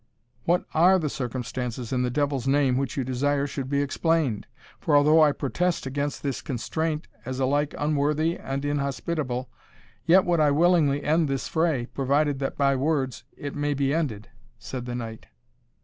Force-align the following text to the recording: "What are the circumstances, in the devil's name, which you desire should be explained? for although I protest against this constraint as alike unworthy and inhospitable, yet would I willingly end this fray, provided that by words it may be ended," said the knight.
"What 0.45 0.65
are 0.73 0.97
the 0.97 1.11
circumstances, 1.11 1.93
in 1.93 2.01
the 2.01 2.09
devil's 2.09 2.47
name, 2.47 2.75
which 2.75 2.97
you 2.97 3.03
desire 3.03 3.45
should 3.45 3.69
be 3.69 3.83
explained? 3.83 4.47
for 4.79 4.95
although 4.95 5.21
I 5.21 5.31
protest 5.31 5.85
against 5.85 6.23
this 6.23 6.41
constraint 6.41 7.07
as 7.23 7.39
alike 7.39 7.75
unworthy 7.77 8.35
and 8.35 8.65
inhospitable, 8.65 9.51
yet 10.07 10.25
would 10.25 10.39
I 10.39 10.49
willingly 10.49 11.03
end 11.03 11.27
this 11.27 11.47
fray, 11.47 11.85
provided 11.85 12.39
that 12.39 12.57
by 12.57 12.75
words 12.75 13.25
it 13.37 13.53
may 13.53 13.75
be 13.75 13.93
ended," 13.93 14.29
said 14.57 14.87
the 14.87 14.95
knight. 14.95 15.27